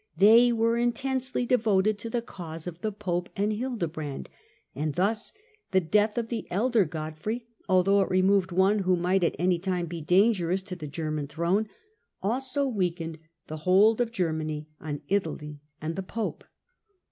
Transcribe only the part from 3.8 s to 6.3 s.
brand, and thus the death of